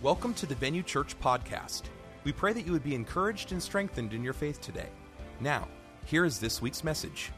[0.00, 1.82] Welcome to the Venue Church podcast.
[2.22, 4.90] We pray that you would be encouraged and strengthened in your faith today.
[5.40, 5.66] Now,
[6.04, 7.32] here is this week's message.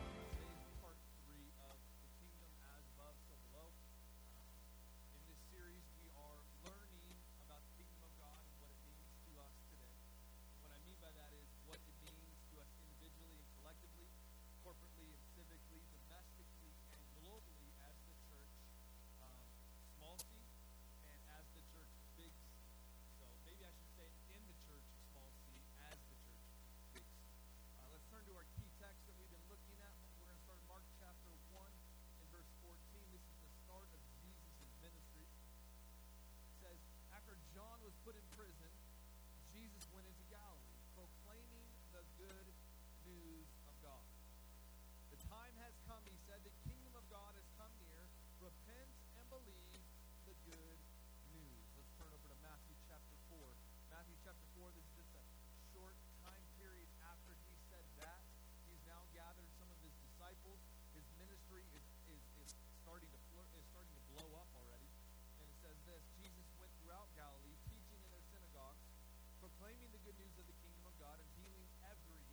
[69.70, 72.26] proclaiming the good news of the kingdom of God and healing every,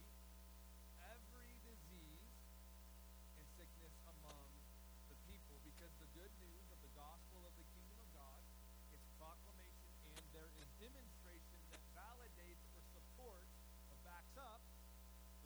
[1.05, 2.33] every disease
[3.38, 4.49] and sickness among
[5.05, 5.61] the people.
[5.61, 8.41] Because the good news of the gospel of the kingdom of God
[8.89, 9.85] is proclamation
[10.17, 13.53] and there is demonstration that validates or supports
[13.94, 14.66] or backs up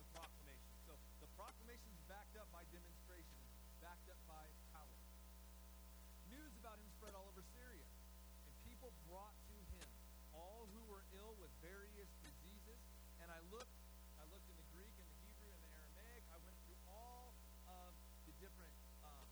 [0.00, 0.72] the proclamation.
[0.88, 3.36] So the proclamation is backed up by demonstration,
[3.84, 4.96] backed up by power.
[6.32, 7.84] News about him spread all over Syria.
[8.48, 9.36] And people brought
[11.40, 12.80] with various diseases.
[13.22, 13.72] And I looked,
[14.20, 16.22] I looked in the Greek and the Hebrew and the Aramaic.
[16.28, 17.32] I went through all
[17.64, 17.92] of
[18.28, 18.74] the different
[19.06, 19.28] um,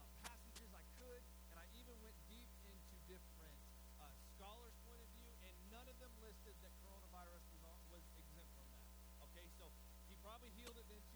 [0.00, 3.58] uh, passages I could, and I even went deep into different
[4.00, 8.52] uh, scholars' point of view, and none of them listed that coronavirus was, was exempt
[8.56, 8.86] from that.
[9.28, 9.68] Okay, so
[10.08, 11.11] he probably healed it then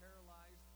[0.00, 0.69] paralyzed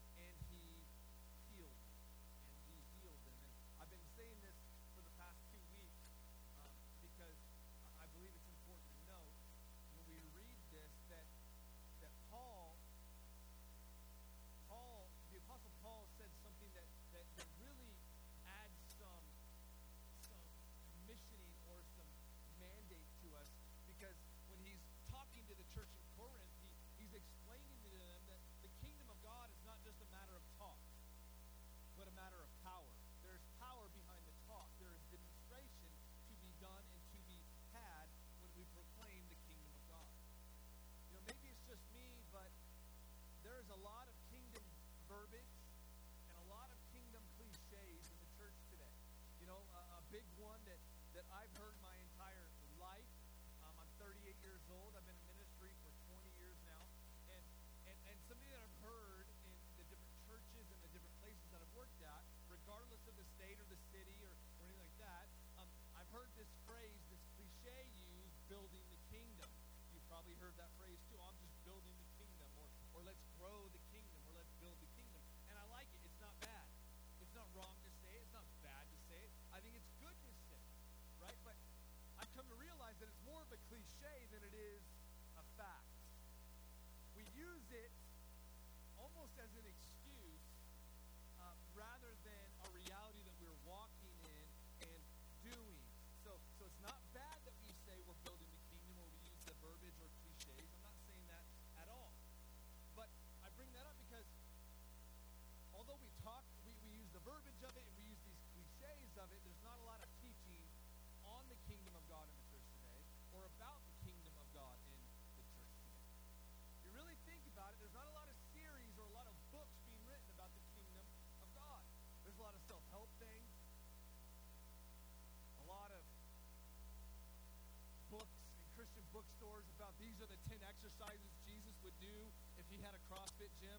[129.15, 132.27] bookstores about these are the 10 exercises Jesus would do
[132.59, 133.78] if he had a CrossFit gym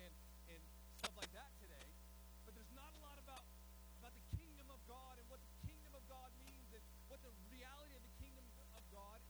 [0.00, 0.12] and,
[0.48, 0.60] and
[0.96, 1.84] stuff like that today.
[2.48, 3.44] But there's not a lot about,
[4.00, 6.80] about the kingdom of God and what the kingdom of God means and
[7.12, 9.20] what the reality of the kingdom of God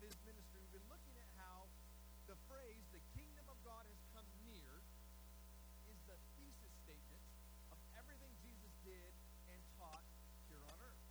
[0.00, 1.68] of his ministry, we've been looking at how
[2.24, 4.80] the phrase, the kingdom of God has come near,
[5.92, 7.20] is the thesis statement
[7.68, 9.12] of everything Jesus did
[9.52, 10.00] and taught
[10.48, 11.04] here on earth.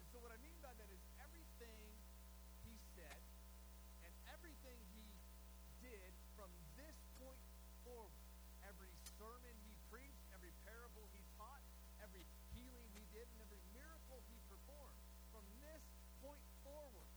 [0.00, 1.92] And so what I mean by that is everything
[2.64, 3.20] he said
[4.00, 5.12] and everything he
[5.84, 6.48] did from
[6.80, 7.44] this point
[7.84, 8.16] forward,
[8.64, 11.60] every sermon he preached, every parable he taught,
[12.00, 12.24] every
[12.56, 15.04] healing he did, and every miracle he performed,
[15.36, 15.84] from this
[16.24, 17.12] point forward,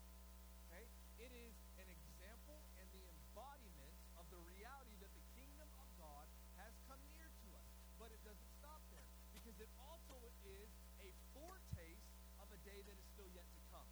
[10.20, 10.68] Bible is
[11.00, 12.12] a foretaste
[12.44, 13.88] of a day that is still yet to come.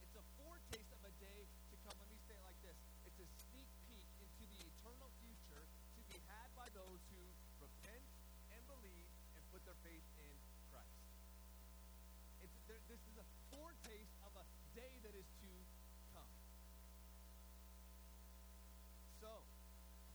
[0.00, 1.92] It's a foretaste of a day to come.
[2.00, 6.00] Let me say it like this it's a sneak peek into the eternal future to
[6.08, 7.20] be had by those who
[7.60, 8.00] repent
[8.48, 9.04] and believe
[9.36, 10.32] and put their faith in
[10.72, 11.04] Christ.
[12.64, 15.52] There, this is a foretaste of a day that is to
[16.16, 16.32] come.
[19.20, 19.44] So,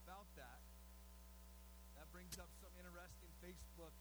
[0.02, 0.66] about that,
[1.94, 3.94] that brings up some interesting Facebook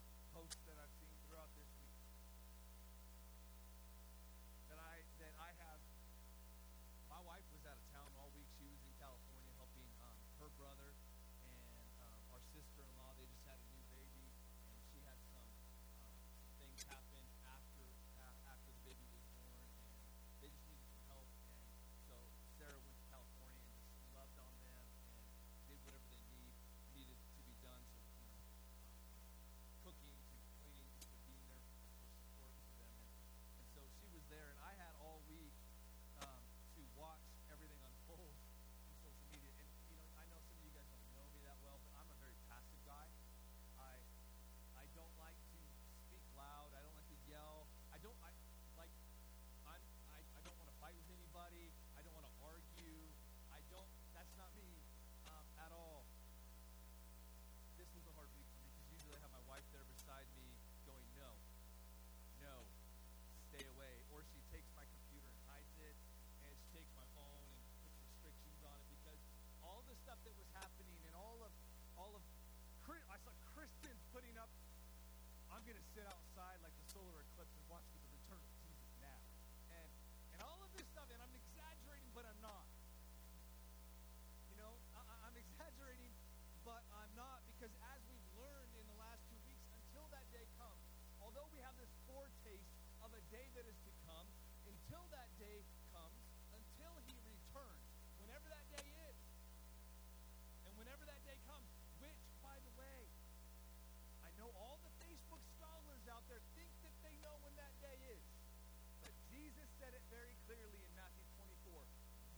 [110.12, 111.72] very clearly in Matthew 24.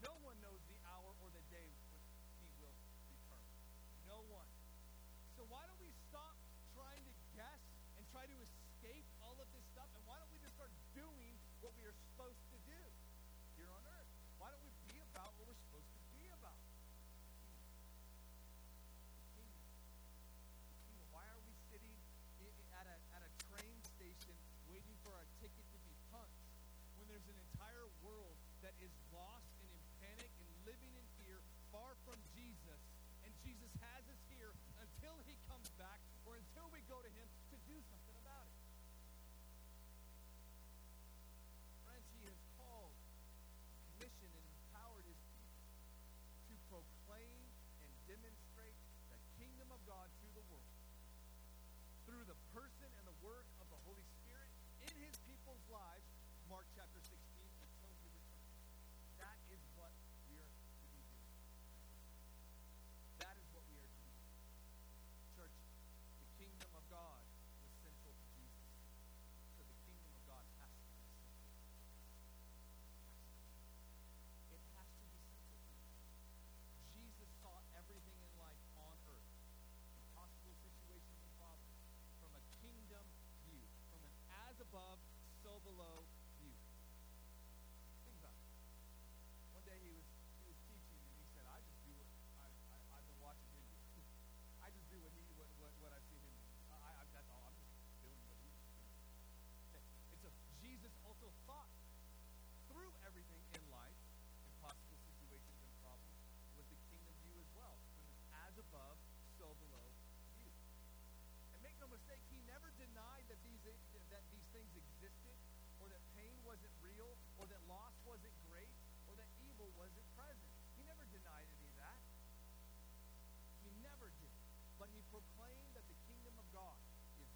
[0.06, 1.98] No one knows the hour or the day when
[2.38, 2.78] he will
[3.10, 3.50] return.
[4.06, 4.46] No one.
[5.34, 6.38] So why don't we stop
[6.78, 7.62] trying to guess
[7.98, 9.90] and try to escape all of this stuff?
[9.98, 12.78] And why don't we just start doing what we are supposed to do
[13.58, 14.10] here on earth?
[14.38, 16.62] Why don't we be about what we're supposed to be about?
[21.10, 21.98] Why are we sitting
[22.78, 24.34] at a, at a train station
[24.70, 26.46] waiting for our ticket to be punched
[26.98, 27.53] when there's an
[28.84, 31.40] is lost and in panic and living in fear,
[31.72, 32.80] far from Jesus.
[33.24, 37.24] And Jesus has us here until he comes back or until we go to him
[37.24, 38.60] to do something about it.
[41.88, 42.92] Friends, he has called,
[43.96, 45.64] commissioned, and empowered his people
[46.52, 47.40] to proclaim
[47.80, 48.76] and demonstrate
[49.08, 50.76] the kingdom of God to the world
[52.04, 54.52] through the person and the work of the Holy Spirit
[54.84, 56.04] in his people's lives.
[56.52, 57.23] Mark chapter 16.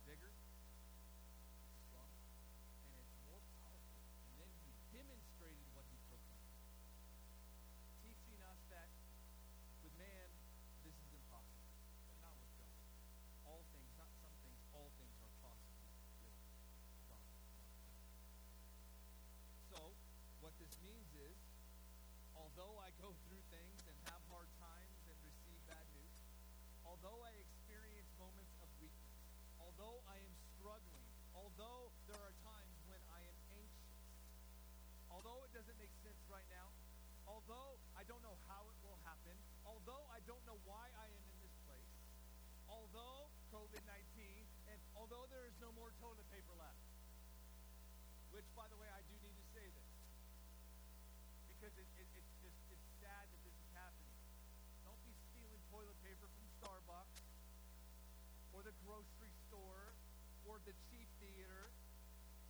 [0.08, 0.32] bigger?
[35.18, 36.70] Although it doesn't make sense right now,
[37.26, 39.34] although I don't know how it will happen,
[39.66, 41.90] although I don't know why I am in this place,
[42.70, 43.98] although COVID 19,
[44.70, 46.78] and although there is no more toilet paper left,
[48.30, 49.90] which, by the way, I do need to say this
[51.50, 54.14] because it, it, it's just it's sad that this is happening.
[54.86, 57.26] Don't be stealing toilet paper from Starbucks
[58.54, 59.98] or the grocery store
[60.46, 61.74] or the cheap theater.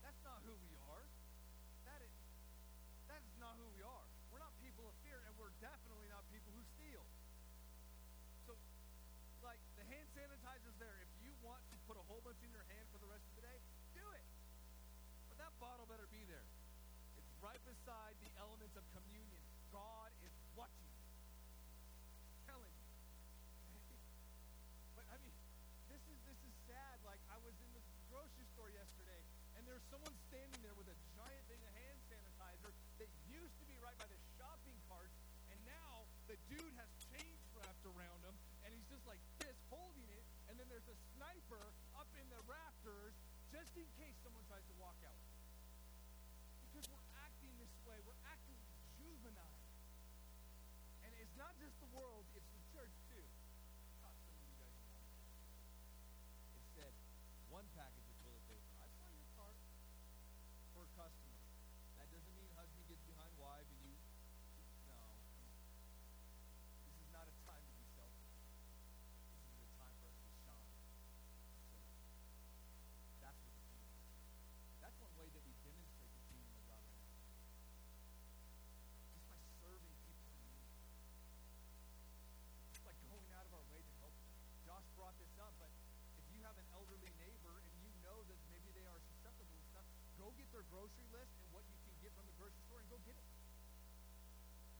[0.05, 1.09] That's not who we are.
[1.89, 2.13] That is
[3.09, 4.05] that is not who we are.
[4.29, 7.03] We're not people of fear, and we're definitely not people who steal.
[8.47, 8.55] So,
[9.43, 10.99] like the hand sanitizer's there.
[11.03, 13.35] If you want to put a whole bunch in your hand for the rest of
[13.39, 13.59] the day,
[13.95, 14.27] do it.
[15.29, 16.47] But that bottle better be there.
[17.19, 19.43] It's right beside the elements of communion.
[19.75, 20.91] God is watching.
[22.47, 23.83] Telling you.
[24.97, 25.35] but I mean,
[25.93, 27.03] this is this is sad.
[27.05, 29.21] Like I was in the grocery store yesterday,
[29.59, 33.67] and there's someone standing there with a giant thing of hand sanitizer that used to
[33.69, 35.13] be right by the shopping cart,
[35.53, 38.35] and now the dude has chains wrapped around him,
[38.65, 40.25] and he's just like this, holding it,
[40.59, 43.15] and then there's a sniper up in the rafters
[43.55, 45.23] just in case someone tries to walk out.
[46.67, 48.59] Because we're acting this way, we're acting
[48.99, 49.63] juvenile.
[51.07, 53.23] And it's not just the world, it's the church too.
[54.03, 55.63] Taught some of you guys in Walmart yesterday.
[56.59, 56.93] It said
[57.55, 58.75] one package of toilet paper.
[58.83, 59.55] I saw your cart
[60.75, 61.39] for a customer.
[62.03, 63.95] That doesn't mean husband gets behind wife and you
[64.91, 65.07] no.
[66.83, 68.35] This is not a time to be selfish.
[69.39, 70.75] This is a time for us to shine.
[73.09, 74.17] So that's what the kingdom is.
[74.81, 77.29] That's one way that we demonstrate the kingdom of God right now.
[79.13, 80.73] Just by serving people in need.
[82.73, 84.33] Just by going out of our way to help them.
[84.65, 85.71] Josh brought this up, but
[86.17, 89.67] if you have an elderly neighbor and you know that maybe they are susceptible to
[89.69, 89.87] stuff,
[90.17, 92.89] go get their grocery list and what you can get from the grocery store and
[92.89, 93.27] go get it.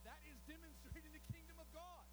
[0.07, 0.39] That is
[0.89, 2.05] demonstrating the kingdom of God.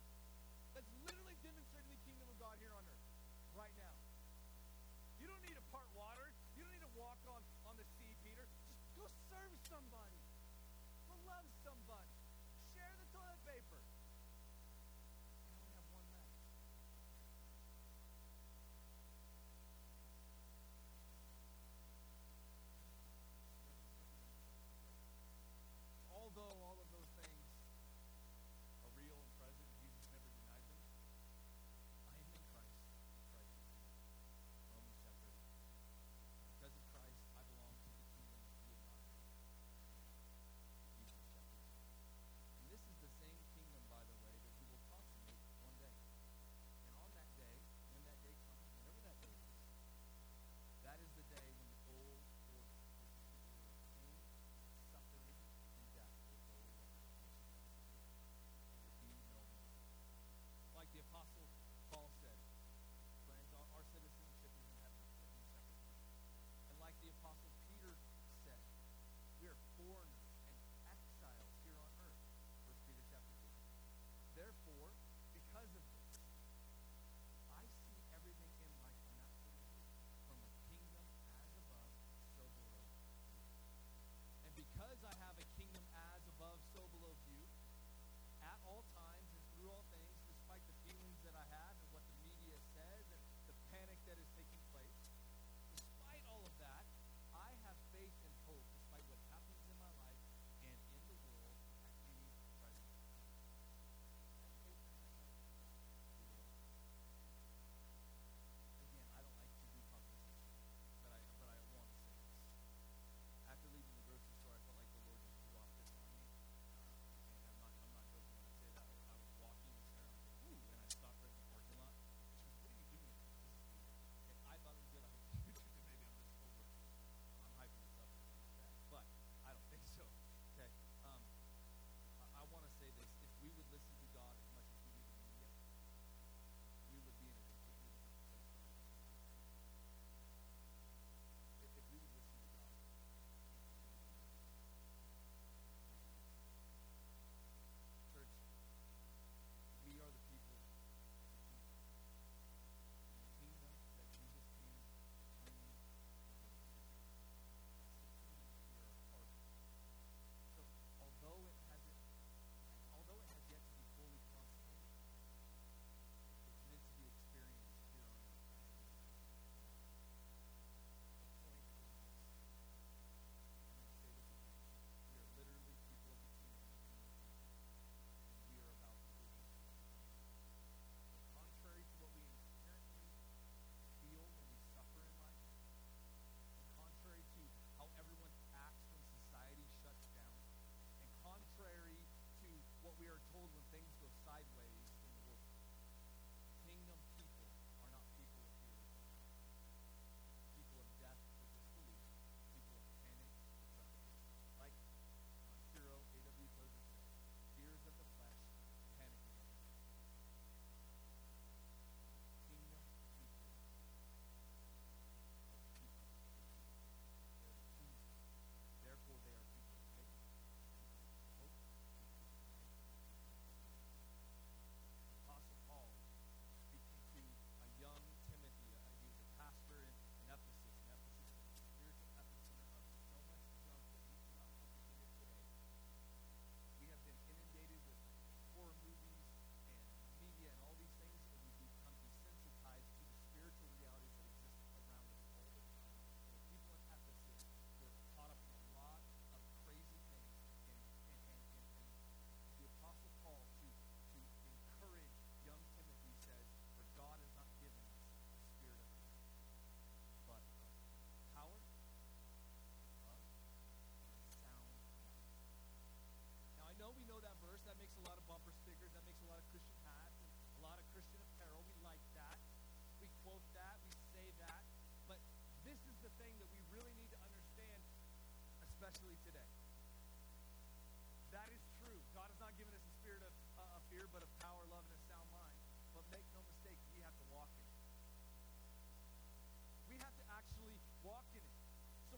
[0.77, 3.09] That's literally demonstrating the kingdom of God here on earth
[3.57, 3.97] right now.
[5.17, 6.29] You don't need to part water.
[6.61, 8.45] You don't need to walk on, on the sea, Peter.
[8.69, 10.16] Just go serve somebody.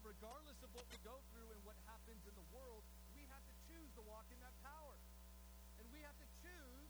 [0.09, 2.81] regardless of what we go through and what happens in the world,
[3.13, 4.97] we have to choose to walk in that power.
[5.77, 6.89] And we have to choose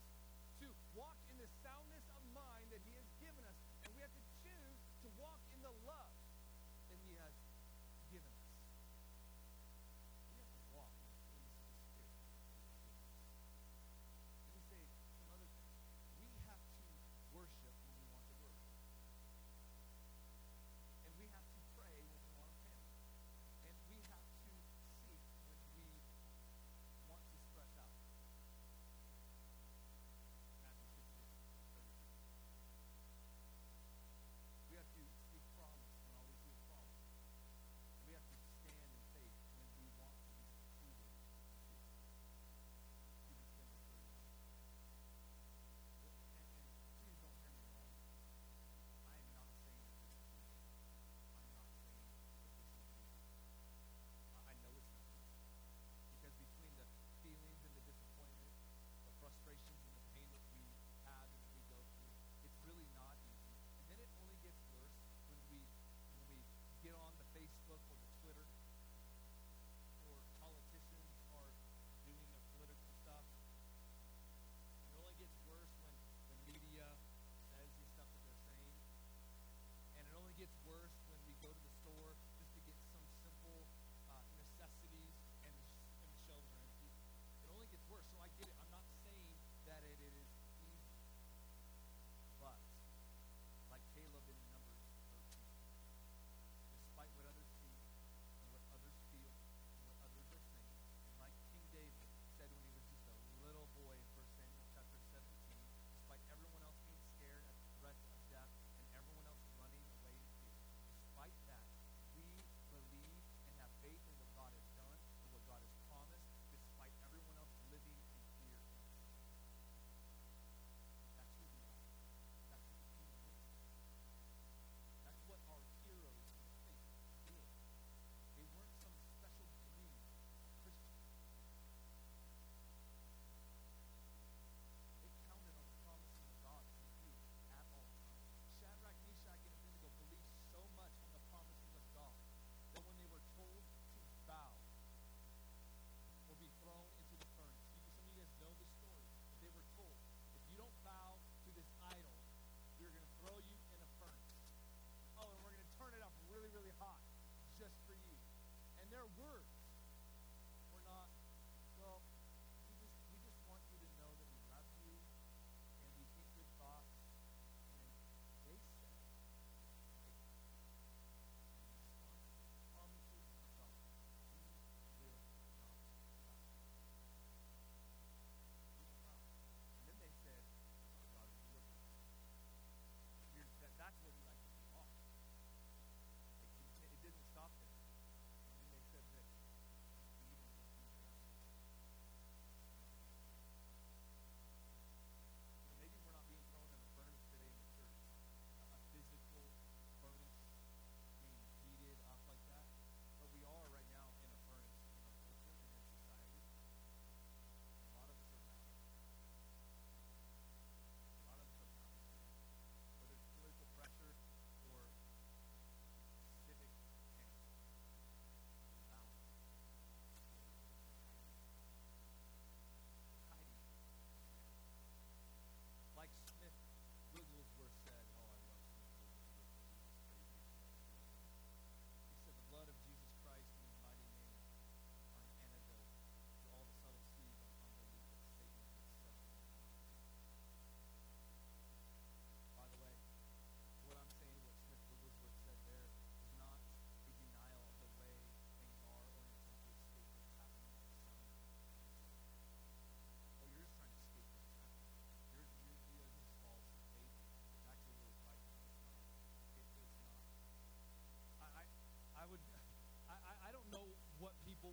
[0.64, 3.60] to walk in the soundness of mind that He has given us.
[3.84, 5.99] And we have to choose to walk in the love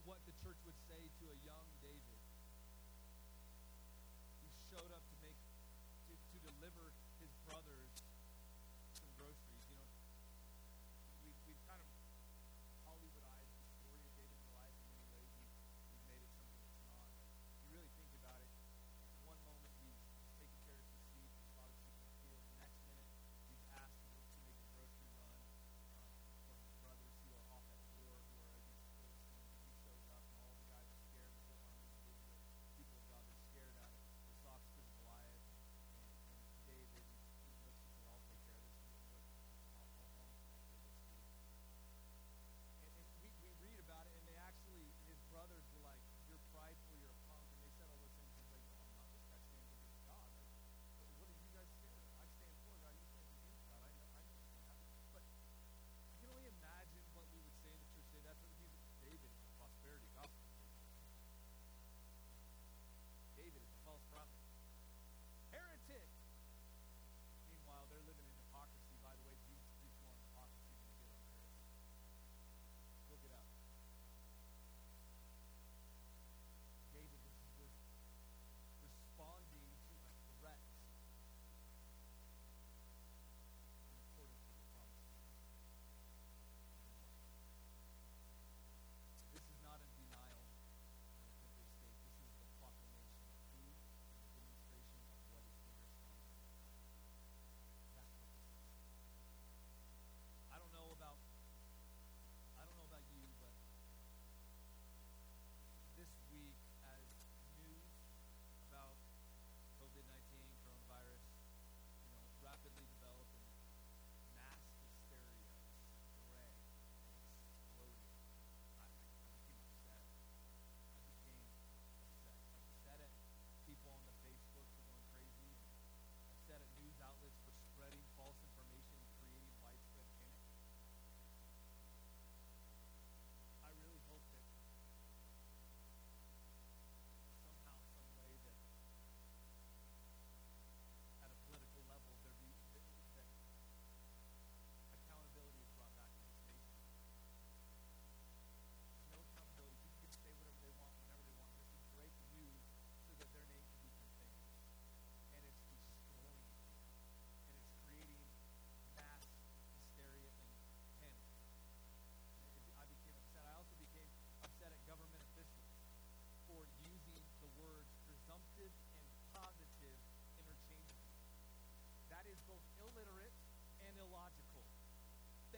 [0.08, 2.24] what the church would say to a young David.
[4.40, 5.36] Who showed up to make,
[6.08, 6.96] to, to deliver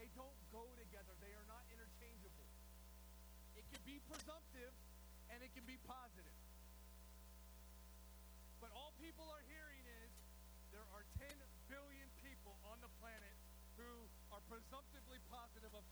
[0.09, 1.13] They don't go together.
[1.21, 2.49] They are not interchangeable.
[3.53, 4.73] It can be presumptive
[5.29, 6.33] and it can be positive.
[8.57, 10.09] But all people are hearing is
[10.73, 11.29] there are 10
[11.69, 13.37] billion people on the planet
[13.77, 15.85] who are presumptively positive of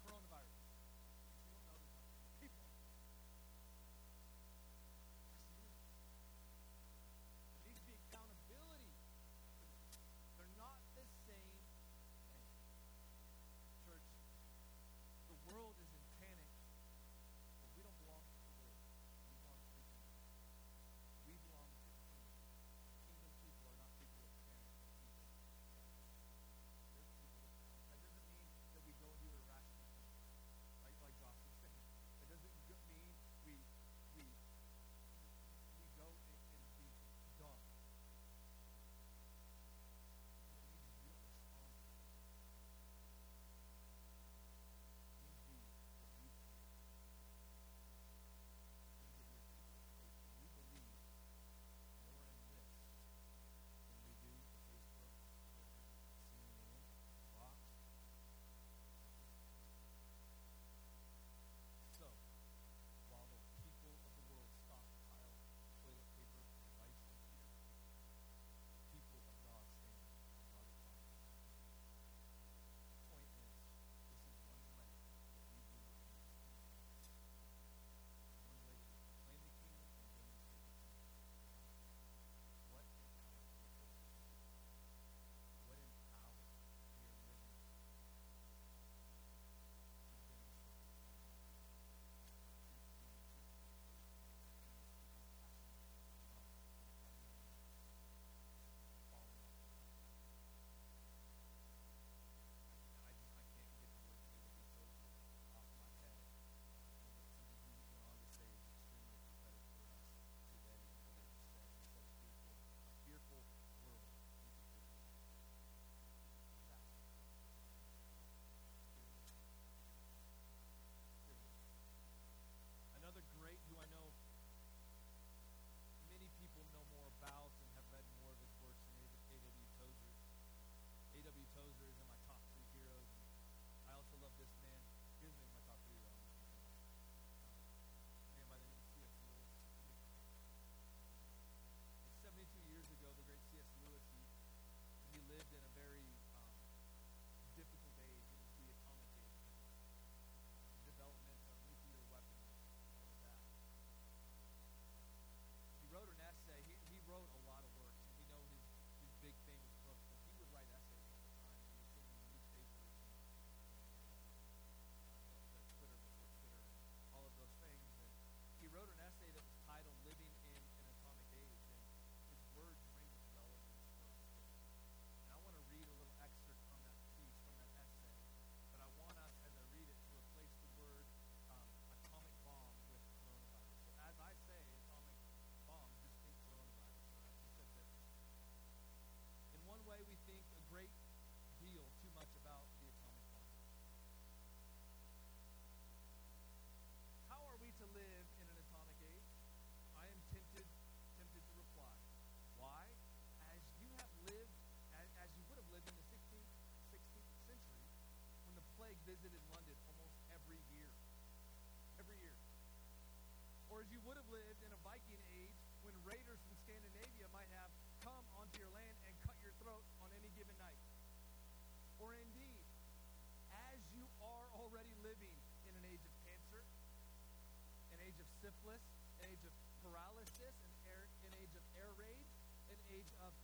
[228.47, 228.87] syphilis,
[229.19, 229.51] an age of
[229.83, 232.31] paralysis, an, air, an age of air raids,
[232.71, 233.35] an age of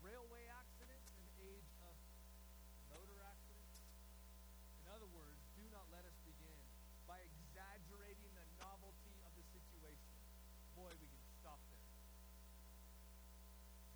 [0.00, 1.92] railway accidents, an age of
[2.88, 3.84] motor accidents.
[4.80, 6.56] In other words, do not let us begin
[7.04, 10.16] by exaggerating the novelty of the situation.
[10.72, 11.84] Boy, we can stop there.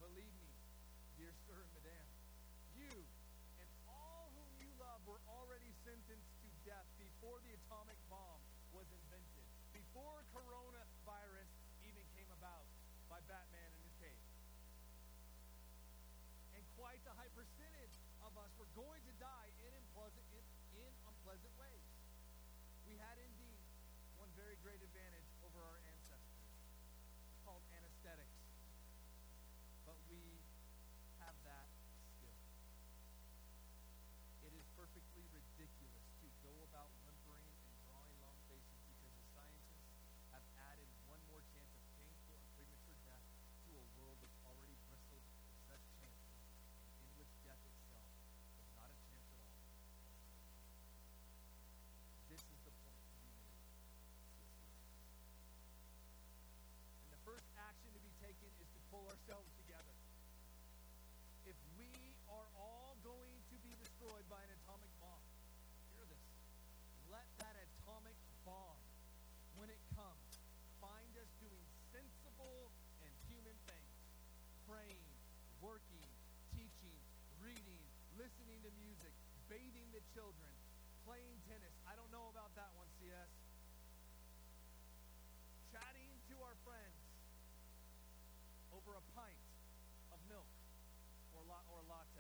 [0.05, 0.53] Believe me,
[1.17, 2.09] dear sir and madam,
[2.77, 2.93] you
[3.57, 8.45] and all whom you love were already sentenced to death before the atomic bomb
[8.77, 10.25] was invented, before
[17.03, 20.47] it's a high percentage of us were going to die in unpleasant, in,
[20.87, 21.83] in unpleasant ways.
[22.87, 23.59] We had indeed
[24.15, 25.22] one very great advantage
[77.43, 77.83] reading,
[78.15, 79.11] listening to music,
[79.51, 80.55] bathing the children,
[81.03, 81.75] playing tennis.
[81.87, 83.31] I don't know about that one, CS.
[85.75, 87.01] Chatting to our friends
[88.71, 89.43] over a pint
[90.15, 90.49] of milk
[91.35, 92.12] or, la- or latte.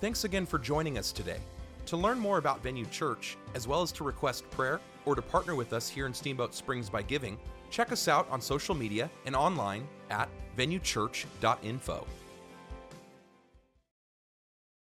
[0.00, 1.40] Thanks again for joining us today.
[1.86, 5.56] To learn more about Venue Church, as well as to request prayer or to partner
[5.56, 7.36] with us here in Steamboat Springs by giving,
[7.70, 12.06] check us out on social media and online at venuechurch.info.